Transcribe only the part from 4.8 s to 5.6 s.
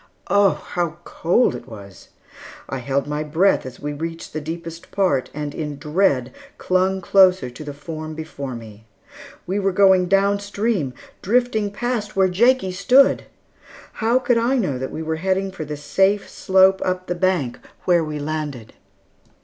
part, and